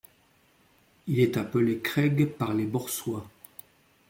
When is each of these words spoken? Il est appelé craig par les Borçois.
Il 1.05 1.19
est 1.19 1.37
appelé 1.37 1.77
craig 1.77 2.25
par 2.35 2.55
les 2.55 2.65
Borçois. 2.65 3.27